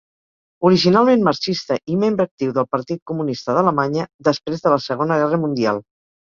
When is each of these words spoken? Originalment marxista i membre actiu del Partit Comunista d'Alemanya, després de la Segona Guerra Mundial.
Originalment 0.69 1.25
marxista 1.27 1.77
i 1.91 1.99
membre 2.05 2.27
actiu 2.29 2.55
del 2.57 2.67
Partit 2.77 3.03
Comunista 3.13 3.57
d'Alemanya, 3.61 4.09
després 4.33 4.67
de 4.67 4.75
la 4.77 4.83
Segona 4.91 5.23
Guerra 5.25 5.43
Mundial. 5.47 5.87